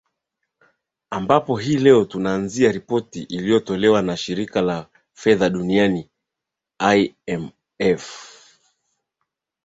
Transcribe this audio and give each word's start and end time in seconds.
ambapo 1.09 1.57
hii 1.57 1.77
leo 1.77 2.05
tunaanzia 2.05 2.71
ripoti 2.71 3.21
iliyotolewa 3.23 4.01
na 4.01 4.17
shirika 4.17 4.61
la 4.61 4.87
fedha 5.13 5.49
duniani 5.49 6.09
imf 7.25 8.09